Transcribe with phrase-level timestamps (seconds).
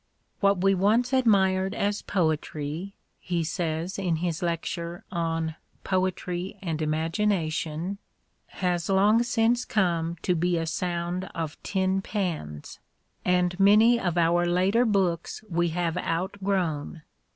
[0.39, 5.53] What we once admired as foetry [he says in his 'lecture on"
[5.91, 7.99] Poetry and Imagination"]
[8.65, 12.79] has long since come to be a sound of tin pans;
[13.23, 17.03] and many of our later books we have outgrown.